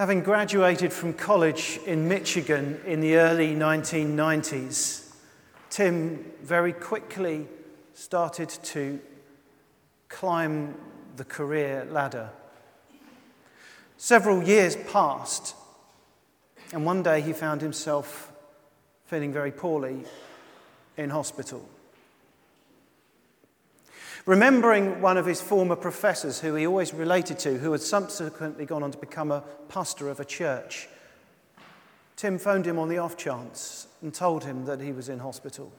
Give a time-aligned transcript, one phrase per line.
[0.00, 5.10] Having graduated from college in Michigan in the early 1990s,
[5.68, 7.46] Tim very quickly
[7.92, 8.98] started to
[10.08, 10.74] climb
[11.16, 12.30] the career ladder.
[13.98, 15.54] Several years passed,
[16.72, 18.32] and one day he found himself
[19.04, 20.06] feeling very poorly
[20.96, 21.68] in hospital.
[24.26, 28.82] Remembering one of his former professors who he always related to, who had subsequently gone
[28.82, 30.88] on to become a pastor of a church,
[32.16, 35.72] Tim phoned him on the off chance and told him that he was in hospital.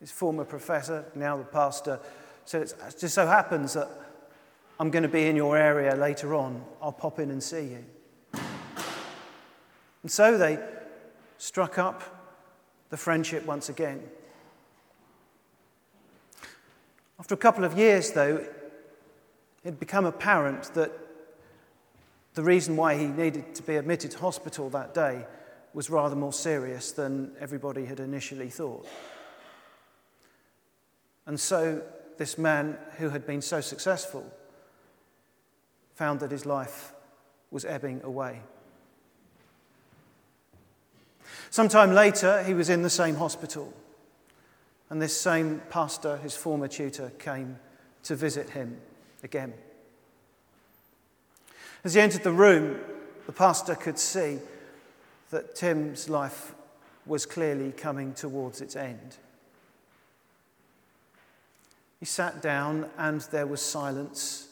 [0.00, 2.00] His former professor, now the pastor,
[2.44, 3.88] said, It just so happens that
[4.80, 6.64] I'm going to be in your area later on.
[6.82, 7.84] I'll pop in and see you.
[10.02, 10.58] And so they
[11.38, 12.02] struck up
[12.90, 14.02] the friendship once again.
[17.18, 18.52] After a couple of years, though, it
[19.64, 20.92] had become apparent that
[22.34, 25.24] the reason why he needed to be admitted to hospital that day
[25.72, 28.86] was rather more serious than everybody had initially thought.
[31.26, 31.82] And so,
[32.18, 34.30] this man who had been so successful
[35.94, 36.92] found that his life
[37.50, 38.40] was ebbing away.
[41.50, 43.72] Sometime later, he was in the same hospital.
[44.94, 47.58] And this same pastor, his former tutor, came
[48.04, 48.76] to visit him
[49.24, 49.52] again.
[51.82, 52.78] As he entered the room,
[53.26, 54.38] the pastor could see
[55.30, 56.54] that Tim's life
[57.06, 59.16] was clearly coming towards its end.
[61.98, 64.46] He sat down and there was silence.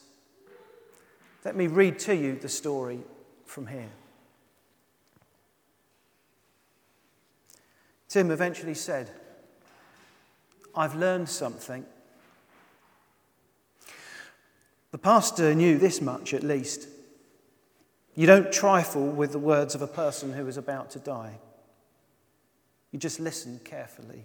[1.45, 2.99] Let me read to you the story
[3.47, 3.91] from here.
[8.09, 9.09] Tim eventually said,
[10.75, 11.85] I've learned something.
[14.91, 16.89] The pastor knew this much at least.
[18.15, 21.39] You don't trifle with the words of a person who is about to die.
[22.91, 24.25] You just listen carefully.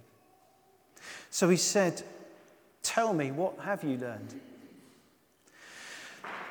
[1.29, 2.03] So he said,
[2.83, 4.39] Tell me, what have you learned?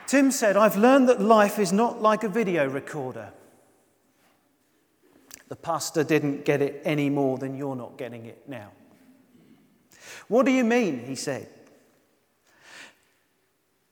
[0.07, 3.33] Tim said, I've learned that life is not like a video recorder.
[5.49, 8.71] The pastor didn't get it any more than you're not getting it now.
[10.29, 11.01] What do you mean?
[11.01, 11.49] He said.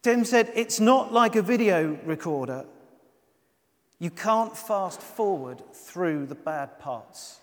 [0.03, 2.67] Tim said, It's not like a video recorder.
[3.99, 7.41] You can't fast forward through the bad parts.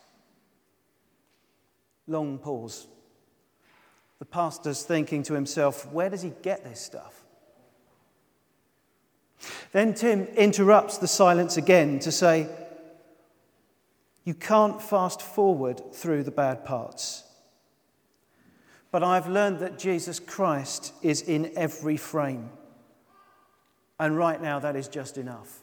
[2.08, 2.88] Long pause.
[4.20, 7.24] The pastor's thinking to himself, Where does he get this stuff?
[9.72, 12.48] Then Tim interrupts the silence again to say,
[14.24, 17.24] You can't fast forward through the bad parts.
[18.92, 22.50] But I've learned that Jesus Christ is in every frame.
[24.00, 25.62] And right now, that is just enough.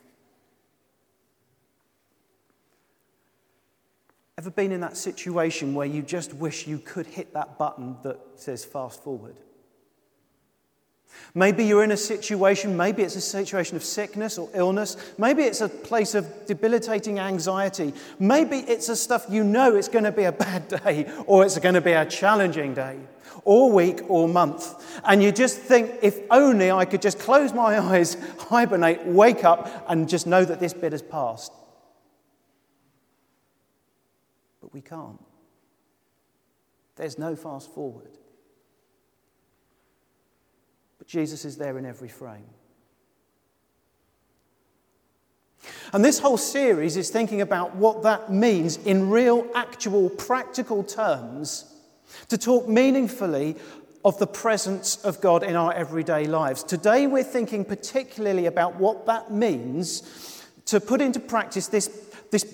[4.38, 8.20] Ever been in that situation where you just wish you could hit that button that
[8.36, 9.36] says fast forward?
[11.34, 15.60] Maybe you're in a situation, maybe it's a situation of sickness or illness, maybe it's
[15.60, 20.24] a place of debilitating anxiety, maybe it's a stuff you know it's going to be
[20.24, 22.98] a bad day or it's going to be a challenging day
[23.44, 25.00] or week or month.
[25.04, 29.86] And you just think, if only I could just close my eyes, hibernate, wake up,
[29.88, 31.52] and just know that this bit has passed.
[34.60, 35.24] But we can't.
[36.96, 38.10] There's no fast forward.
[41.08, 42.44] Jesus is there in every frame.
[45.92, 51.74] And this whole series is thinking about what that means in real, actual, practical terms
[52.28, 53.56] to talk meaningfully
[54.04, 56.62] of the presence of God in our everyday lives.
[56.62, 61.88] Today, we're thinking particularly about what that means to put into practice this,
[62.30, 62.44] this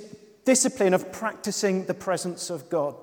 [0.44, 2.94] discipline of practicing the presence of God.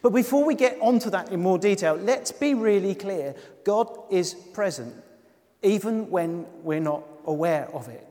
[0.00, 3.34] But before we get onto that in more detail, let's be really clear
[3.64, 4.94] God is present,
[5.62, 8.06] even when we're not aware of it.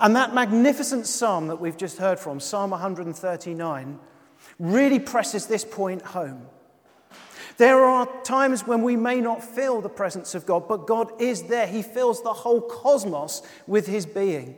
[0.00, 3.98] And that magnificent psalm that we've just heard from, Psalm 139,
[4.58, 6.46] really presses this point home.
[7.56, 11.44] There are times when we may not feel the presence of God, but God is
[11.44, 11.66] there.
[11.66, 14.56] He fills the whole cosmos with His being.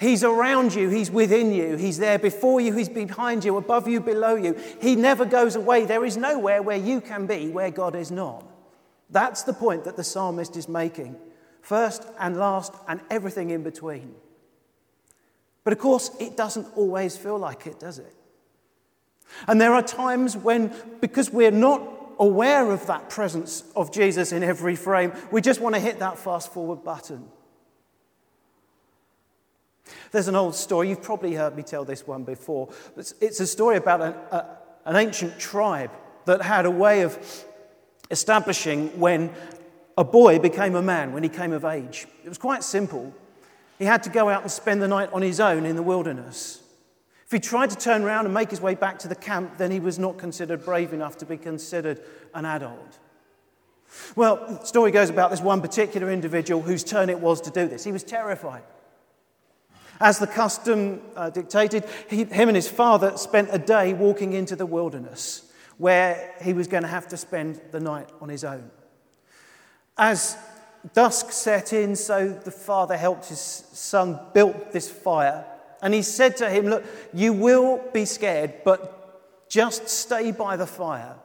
[0.00, 4.00] He's around you, He's within you, He's there before you, He's behind you, above you,
[4.00, 4.56] below you.
[4.80, 5.84] He never goes away.
[5.84, 8.44] There is nowhere where you can be where God is not.
[9.10, 11.16] That's the point that the psalmist is making.
[11.62, 14.14] First and last, and everything in between.
[15.64, 18.14] But of course, it doesn't always feel like it, does it?
[19.46, 21.82] And there are times when, because we're not
[22.18, 26.18] aware of that presence of Jesus in every frame, we just want to hit that
[26.18, 27.28] fast forward button.
[30.10, 32.68] There's an old story, you've probably heard me tell this one before.
[32.96, 34.44] It's a story about an, a,
[34.86, 35.90] an ancient tribe
[36.24, 37.18] that had a way of
[38.10, 39.30] establishing when
[39.96, 42.06] a boy became a man, when he came of age.
[42.24, 43.12] It was quite simple.
[43.78, 46.62] He had to go out and spend the night on his own in the wilderness.
[47.26, 49.70] If he tried to turn around and make his way back to the camp, then
[49.70, 52.00] he was not considered brave enough to be considered
[52.34, 52.98] an adult.
[54.16, 57.68] Well, the story goes about this one particular individual whose turn it was to do
[57.68, 57.84] this.
[57.84, 58.62] He was terrified.
[60.00, 64.54] As the custom uh, dictated, he, him and his father spent a day walking into
[64.54, 68.70] the wilderness where he was going to have to spend the night on his own.
[69.96, 70.36] As
[70.94, 75.44] dusk set in, so the father helped his son build this fire.
[75.82, 76.84] And he said to him, Look,
[77.14, 81.16] you will be scared, but just stay by the fire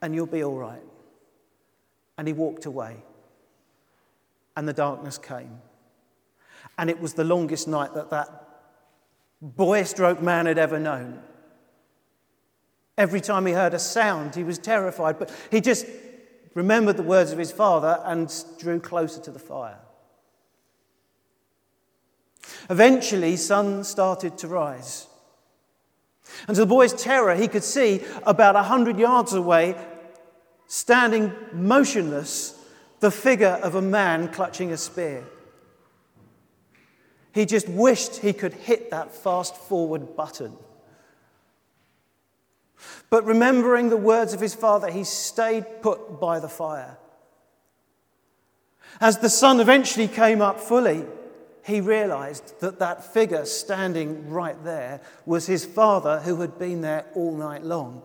[0.00, 0.82] and you'll be all right.
[2.16, 3.02] And he walked away.
[4.56, 5.60] And the darkness came.
[6.78, 8.28] And it was the longest night that that
[9.40, 11.20] boy stroke man had ever known.
[12.96, 15.86] Every time he heard a sound, he was terrified, but he just
[16.54, 19.78] remembered the words of his father and drew closer to the fire.
[22.70, 25.06] Eventually, sun started to rise.
[26.46, 29.76] And to the boy's terror, he could see about a hundred yards away,
[30.66, 32.58] standing motionless,
[33.00, 35.24] the figure of a man clutching a spear.
[37.34, 40.56] He just wished he could hit that fast forward button.
[43.10, 46.96] But remembering the words of his father, he stayed put by the fire.
[49.00, 51.04] As the sun eventually came up fully,
[51.64, 57.06] he realized that that figure standing right there was his father who had been there
[57.16, 58.02] all night long,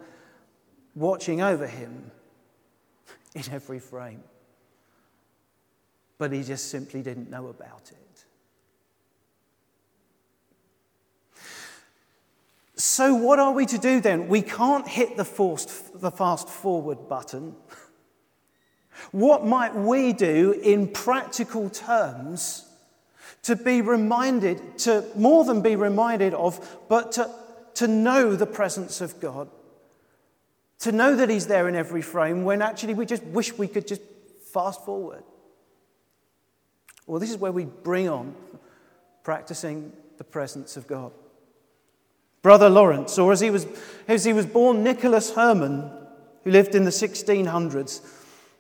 [0.96, 2.10] watching over him
[3.36, 4.24] in every frame.
[6.18, 8.09] But he just simply didn't know about it.
[12.80, 14.30] So, what are we to do then?
[14.30, 17.54] We can't hit the, forced, the fast forward button.
[19.12, 22.66] What might we do in practical terms
[23.44, 27.30] to be reminded, to more than be reminded of, but to,
[27.76, 29.50] to know the presence of God?
[30.80, 33.88] To know that He's there in every frame when actually we just wish we could
[33.90, 34.02] just
[34.54, 35.24] fast forward.
[37.08, 38.36] Well, this is where we bring on
[39.24, 41.12] practicing the presence of God.
[42.42, 43.68] Brother Lawrence, or as he was,
[44.08, 45.90] as he was born, Nicholas Herman,
[46.44, 48.02] who lived in the 1600s.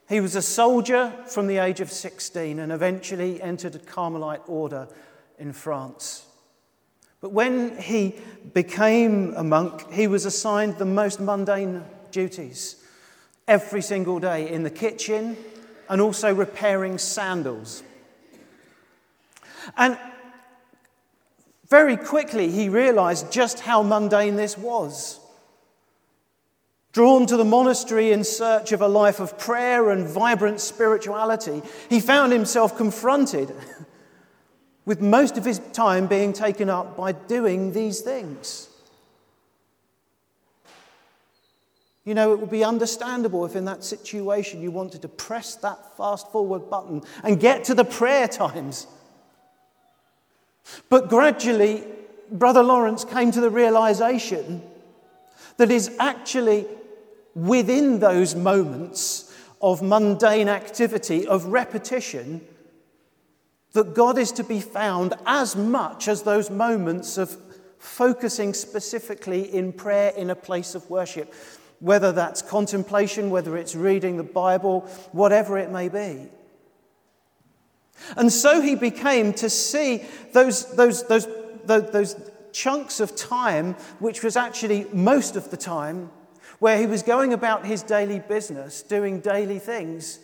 [0.09, 4.87] He was a soldier from the age of 16 and eventually entered a Carmelite order
[5.37, 6.25] in France.
[7.21, 8.15] But when he
[8.53, 12.83] became a monk, he was assigned the most mundane duties
[13.47, 15.37] every single day in the kitchen
[15.89, 17.83] and also repairing sandals.
[19.77, 19.97] And
[21.69, 25.19] very quickly, he realized just how mundane this was.
[26.91, 31.99] Drawn to the monastery in search of a life of prayer and vibrant spirituality, he
[31.99, 33.53] found himself confronted
[34.85, 38.69] with most of his time being taken up by doing these things.
[42.03, 45.95] You know, it would be understandable if in that situation you wanted to press that
[45.95, 48.87] fast forward button and get to the prayer times.
[50.89, 51.83] But gradually,
[52.31, 54.61] Brother Lawrence came to the realization
[55.57, 56.65] that is actually
[57.35, 62.41] within those moments of mundane activity, of repetition,
[63.73, 67.37] that God is to be found as much as those moments of
[67.77, 71.33] focusing specifically in prayer in a place of worship,
[71.79, 76.29] whether that's contemplation, whether it's reading the Bible, whatever it may be.
[78.15, 80.03] And so he became to see
[80.33, 81.27] those, those, those,
[81.65, 86.11] those, those chunks of time, which was actually most of the time,
[86.59, 90.19] where he was going about his daily business, doing daily things,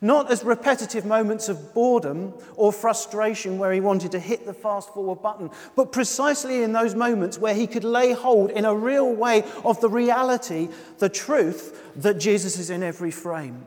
[0.00, 4.92] not as repetitive moments of boredom or frustration where he wanted to hit the fast
[4.92, 9.12] forward button, but precisely in those moments where he could lay hold in a real
[9.12, 10.68] way of the reality,
[10.98, 13.66] the truth that Jesus is in every frame.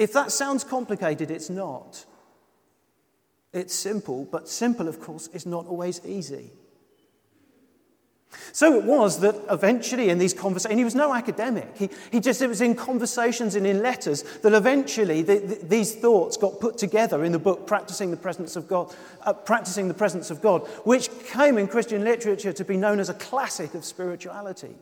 [0.00, 2.06] If that sounds complicated, it's not.
[3.52, 6.52] It's simple, but simple, of course, is not always easy.
[8.52, 11.76] So it was that eventually in these conversations, and he was no academic.
[11.76, 15.94] He, he just, it was in conversations and in letters that eventually the, the, these
[15.94, 18.94] thoughts got put together in the book Practicing the Presence of God,
[19.26, 23.10] uh, Practicing the Presence of God, which came in Christian literature to be known as
[23.10, 24.76] a classic of spirituality.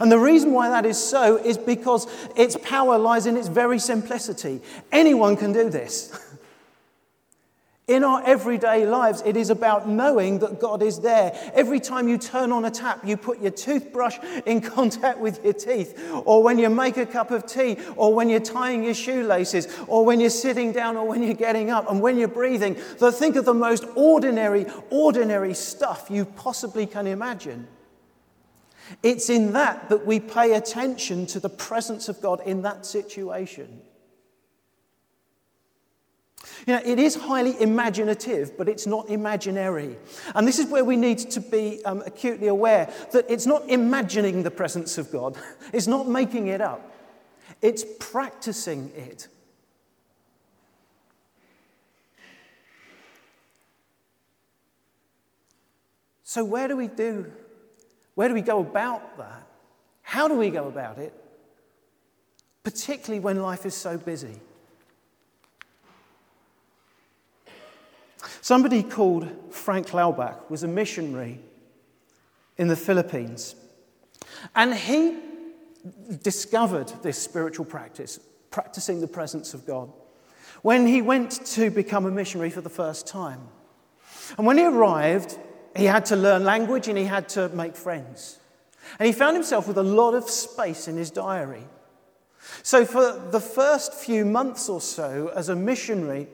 [0.00, 3.78] And the reason why that is so is because its power lies in its very
[3.78, 4.60] simplicity.
[4.90, 6.28] Anyone can do this.
[7.88, 11.36] In our everyday lives, it is about knowing that God is there.
[11.52, 15.52] Every time you turn on a tap, you put your toothbrush in contact with your
[15.52, 19.66] teeth, or when you make a cup of tea, or when you're tying your shoelaces,
[19.88, 22.76] or when you're sitting down, or when you're getting up, and when you're breathing.
[22.98, 27.66] So think of the most ordinary, ordinary stuff you possibly can imagine.
[29.02, 33.82] It's in that that we pay attention to the presence of God in that situation.
[36.66, 39.96] You know, it is highly imaginative, but it's not imaginary.
[40.34, 44.42] And this is where we need to be um, acutely aware that it's not imagining
[44.42, 45.36] the presence of God,
[45.72, 46.94] it's not making it up,
[47.60, 49.28] it's practicing it.
[56.22, 57.30] So, where do we do?
[58.14, 59.46] Where do we go about that?
[60.02, 61.14] How do we go about it?
[62.62, 64.40] Particularly when life is so busy.
[68.40, 71.40] Somebody called Frank Laubach was a missionary
[72.58, 73.54] in the Philippines.
[74.54, 75.18] And he
[76.22, 79.92] discovered this spiritual practice, practicing the presence of God,
[80.62, 83.40] when he went to become a missionary for the first time.
[84.36, 85.38] And when he arrived,
[85.76, 88.38] he had to learn language and he had to make friends.
[88.98, 91.64] And he found himself with a lot of space in his diary.
[92.62, 96.26] So, for the first few months or so as a missionary,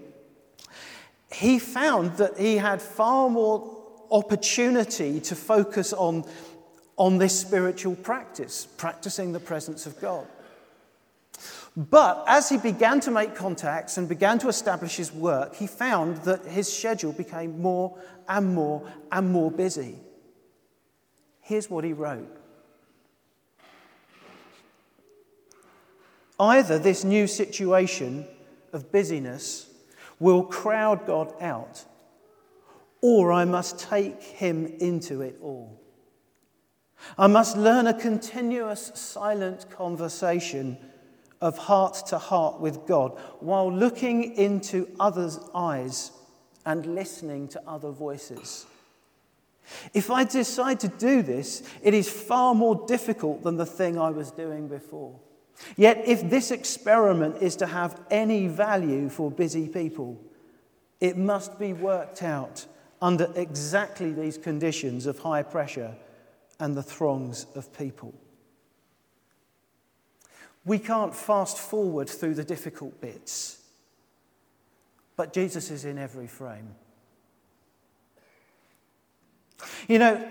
[1.30, 3.76] he found that he had far more
[4.11, 6.25] opportunity to focus on,
[6.97, 10.26] on this spiritual practice, practicing the presence of God.
[11.79, 16.17] But as he began to make contacts and began to establish his work, he found
[16.25, 17.97] that his schedule became more
[18.29, 18.83] and more
[19.13, 20.01] and more busy.
[21.41, 22.37] Here's what he wrote
[26.41, 28.27] Either this new situation
[28.73, 29.71] of busyness
[30.19, 31.85] will crowd God out,
[33.01, 35.81] or I must take him into it all.
[37.17, 40.77] I must learn a continuous silent conversation
[41.40, 46.12] of heart to heart with God while looking into others' eyes
[46.66, 48.66] and listening to other voices.
[49.95, 54.11] If I decide to do this, it is far more difficult than the thing I
[54.11, 55.18] was doing before.
[55.76, 60.18] Yet, if this experiment is to have any value for busy people,
[61.00, 62.66] it must be worked out
[63.00, 65.95] under exactly these conditions of high pressure
[66.61, 68.14] and the throngs of people.
[70.69, 73.57] We can't fast forward through the difficult bits,
[75.17, 76.75] but Jesus is in every frame.
[79.89, 80.29] You know,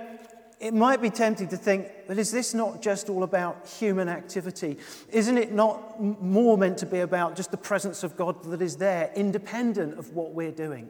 [0.60, 4.77] it might be tempting to think, but is this not just all about human activity?
[5.12, 8.77] Isn't it not more meant to be about just the presence of God that is
[8.77, 10.88] there, independent of what we're doing?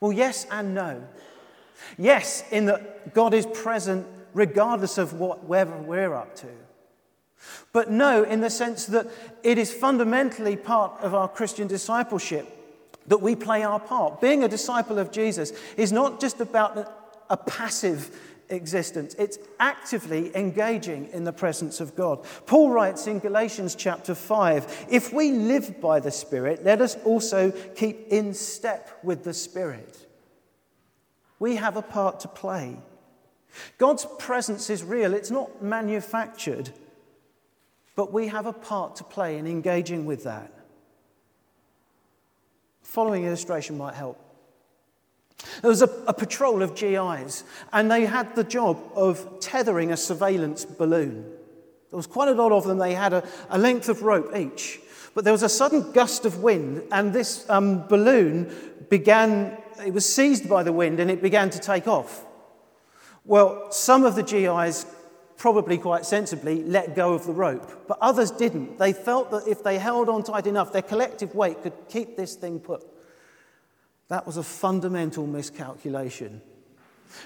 [0.00, 1.02] Well, yes and no.
[1.96, 6.48] Yes, in that God is present regardless of what, we're up to.
[7.72, 9.08] But no, in the sense that
[9.42, 12.56] it is fundamentally part of our Christian discipleship
[13.06, 14.20] that we play our part.
[14.20, 16.92] Being a disciple of Jesus is not just about
[17.28, 18.16] a passive
[18.50, 19.14] existence.
[19.18, 22.24] It's actively engaging in the presence of God.
[22.46, 27.52] Paul writes in Galatians chapter 5 If we live by the Spirit, let us also
[27.74, 30.06] keep in step with the Spirit.
[31.38, 32.76] We have a part to play.
[33.78, 36.70] God's presence is real, it's not manufactured,
[38.00, 40.50] but we have a part to play in engaging with that.
[42.80, 44.18] Following illustration might help.
[45.60, 49.98] There was a, a, patrol of GIs, and they had the job of tethering a
[49.98, 51.24] surveillance balloon.
[51.90, 52.78] There was quite a lot of them.
[52.78, 54.80] They had a, a length of rope each.
[55.14, 58.50] But there was a sudden gust of wind, and this um, balloon
[58.88, 62.24] began, it was seized by the wind, and it began to take off.
[63.26, 64.86] Well, some of the GIs,
[65.40, 68.78] probably quite sensibly, let go of the rope, but others didn't.
[68.78, 72.34] They felt that if they held on tight enough, their collective weight could keep this
[72.34, 72.86] thing put.
[74.08, 76.42] That was a fundamental miscalculation.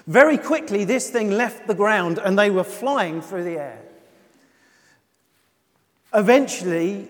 [0.07, 3.81] Very quickly, this thing left the ground and they were flying through the air.
[6.13, 7.09] Eventually,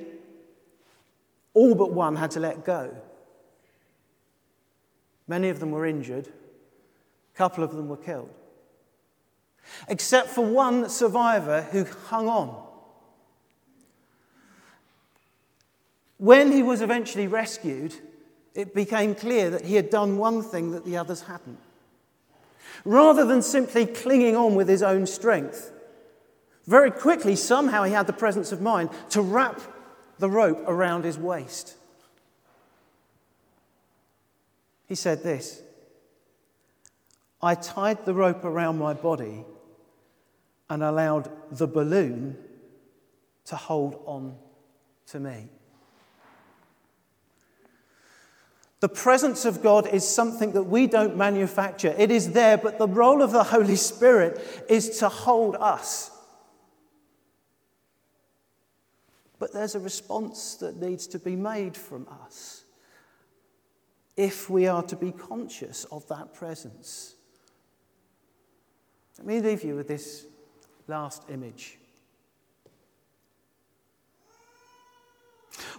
[1.53, 2.97] all but one had to let go.
[5.27, 8.33] Many of them were injured, a couple of them were killed.
[9.87, 12.63] Except for one survivor who hung on.
[16.17, 17.93] When he was eventually rescued,
[18.53, 21.59] it became clear that he had done one thing that the others hadn't.
[22.85, 25.71] Rather than simply clinging on with his own strength,
[26.65, 29.61] very quickly, somehow, he had the presence of mind to wrap
[30.17, 31.75] the rope around his waist.
[34.87, 35.61] He said this
[37.41, 39.45] I tied the rope around my body
[40.69, 42.37] and allowed the balloon
[43.45, 44.35] to hold on
[45.07, 45.49] to me.
[48.79, 51.95] The presence of God is something that we don't manufacture.
[51.97, 56.11] It is there, but the role of the Holy Spirit is to hold us.
[59.39, 62.63] But there's a response that needs to be made from us
[64.15, 67.15] if we are to be conscious of that presence.
[69.17, 70.25] Let me leave you with this
[70.87, 71.77] last image.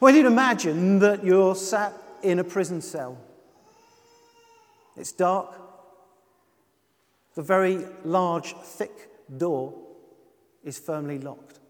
[0.01, 3.19] Well, you'd imagine that you're sat in a prison cell.
[4.97, 5.55] It's dark.
[7.35, 9.75] The very large, thick door
[10.65, 11.61] is firmly locked.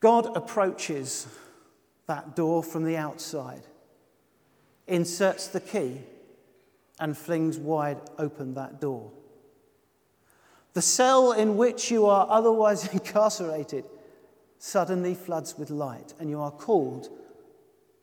[0.00, 1.26] God approaches
[2.06, 3.62] that door from the outside,
[4.86, 6.00] inserts the key,
[6.98, 9.10] and flings wide open that door.
[10.74, 13.84] The cell in which you are otherwise incarcerated
[14.58, 17.08] suddenly floods with light, and you are called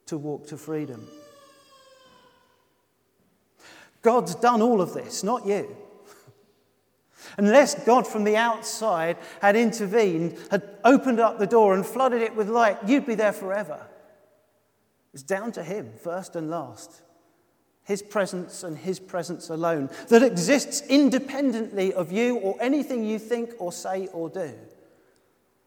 [0.07, 1.07] to walk to freedom.
[4.01, 5.75] God's done all of this, not you.
[7.38, 12.35] Unless God from the outside had intervened, had opened up the door and flooded it
[12.35, 13.85] with light, you'd be there forever.
[15.13, 17.01] It's down to Him, first and last.
[17.89, 23.53] His presence and His presence alone, that exists independently of you or anything you think
[23.58, 24.53] or say or do.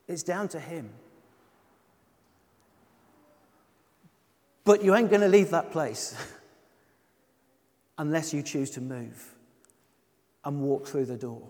[0.07, 0.91] It's down to Him.
[4.63, 6.15] But you ain't going to leave that place
[7.99, 9.35] unless you choose to move
[10.45, 11.43] and walk through the door.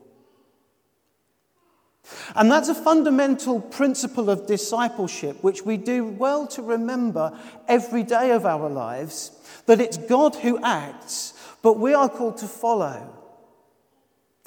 [2.35, 8.33] And that's a fundamental principle of discipleship, which we do well to remember every day
[8.33, 9.31] of our lives
[9.67, 13.19] that it's God who acts, but we are called to follow.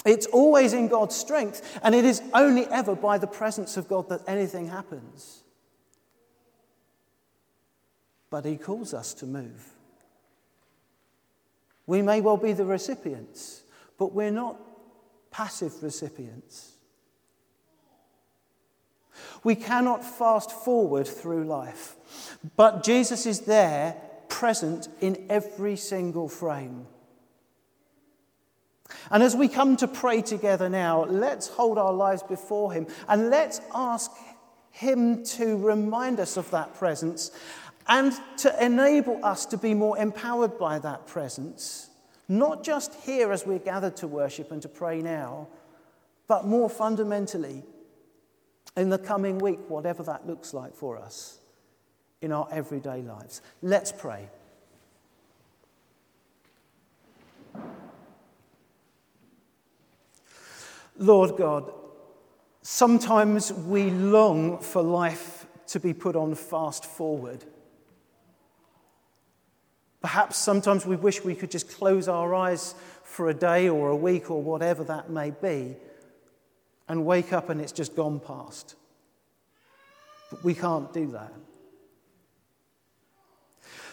[0.04, 4.08] It's always in God's strength, and it is only ever by the presence of God
[4.10, 5.42] that anything happens.
[8.30, 9.72] But He calls us to move.
[11.86, 13.62] We may well be the recipients,
[13.98, 14.56] but we're not
[15.30, 16.75] passive recipients.
[19.44, 21.96] We cannot fast forward through life,
[22.56, 23.96] but Jesus is there,
[24.28, 26.86] present in every single frame.
[29.10, 33.30] And as we come to pray together now, let's hold our lives before Him and
[33.30, 34.10] let's ask
[34.70, 37.30] Him to remind us of that presence
[37.88, 41.88] and to enable us to be more empowered by that presence,
[42.28, 45.46] not just here as we're gathered to worship and to pray now,
[46.26, 47.62] but more fundamentally
[48.76, 51.38] in the coming week, whatever that looks like for us
[52.20, 53.40] in our everyday lives.
[53.62, 54.28] Let's pray.
[60.98, 61.72] Lord God,
[62.62, 67.44] sometimes we long for life to be put on fast forward.
[70.00, 73.96] Perhaps sometimes we wish we could just close our eyes for a day or a
[73.96, 75.76] week or whatever that may be
[76.88, 78.74] and wake up and it's just gone past.
[80.30, 81.32] But we can't do that.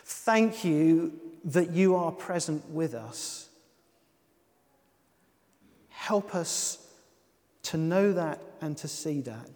[0.06, 3.50] Thank you that you are present with us.
[5.90, 6.86] Help us
[7.64, 9.50] to know that and to see that.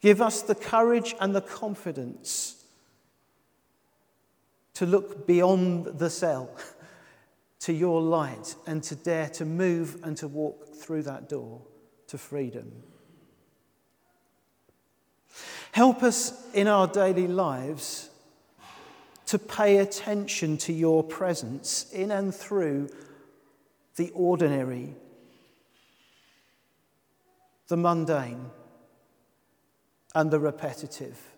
[0.00, 2.64] Give us the courage and the confidence
[4.74, 6.50] to look beyond the cell
[7.60, 11.62] to your light and to dare to move and to walk through that door
[12.08, 12.82] to freedom.
[15.72, 18.10] Help us in our daily lives
[19.26, 22.88] to pay attention to your presence in and through
[23.94, 24.94] the ordinary,
[27.68, 28.50] the mundane,
[30.14, 31.29] and the repetitive.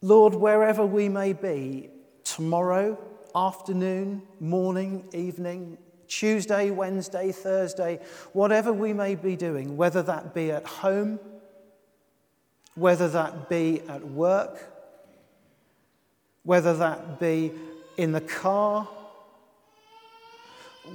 [0.00, 1.90] Lord, wherever we may be,
[2.22, 2.98] tomorrow,
[3.34, 8.00] afternoon, morning, evening, Tuesday, Wednesday, Thursday,
[8.32, 11.18] whatever we may be doing, whether that be at home,
[12.74, 14.72] whether that be at work,
[16.44, 17.52] whether that be
[17.96, 18.88] in the car,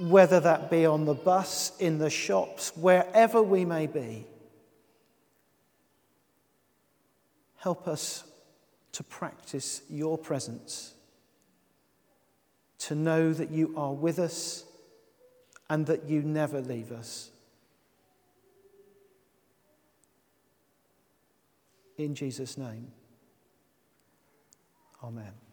[0.00, 4.26] whether that be on the bus, in the shops, wherever we may be.
[7.56, 8.24] Help us
[8.94, 10.94] to practice your presence,
[12.78, 14.64] to know that you are with us
[15.70, 17.30] and that you never leave us.
[21.96, 22.88] in Jesus' name.
[25.02, 25.43] Amen.